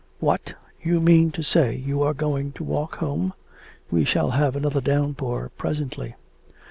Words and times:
'What! 0.19 0.55
you 0.81 0.99
mean 0.99 1.29
to 1.33 1.43
say 1.43 1.75
you 1.75 2.01
are 2.01 2.15
going 2.15 2.53
to 2.53 2.63
walk 2.63 2.95
home?... 2.95 3.33
We 3.91 4.03
shall 4.03 4.31
have 4.31 4.55
another 4.55 4.81
downpour 4.81 5.51
presently.' 5.59 6.15